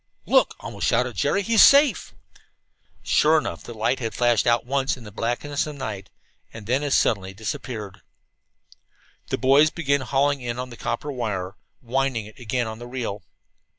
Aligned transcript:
"Look!" 0.25 0.55
almost 0.61 0.87
shouted 0.87 1.15
Jerry. 1.15 1.43
"He's 1.43 1.61
safe!" 1.61 2.15
Sure 3.03 3.37
enough, 3.37 3.61
the 3.63 3.75
light 3.75 3.99
had 3.99 4.15
flashed 4.15 4.47
out 4.47 4.65
once 4.65 4.97
in 4.97 5.03
the 5.03 5.11
blackness 5.11 5.67
of 5.67 5.75
the 5.75 5.77
night, 5.77 6.09
and 6.51 6.65
then 6.65 6.81
as 6.81 6.95
suddenly 6.97 7.35
disappeared. 7.35 8.01
The 9.27 9.37
boys 9.37 9.69
began 9.69 10.01
hauling 10.01 10.41
in 10.41 10.57
on 10.57 10.71
the 10.71 10.75
copper 10.75 11.11
wire, 11.11 11.55
winding 11.83 12.25
it 12.25 12.39
again 12.39 12.65
on 12.65 12.79
the 12.79 12.87
reel. 12.87 13.21